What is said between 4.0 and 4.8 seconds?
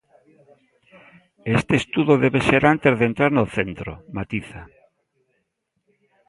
matiza.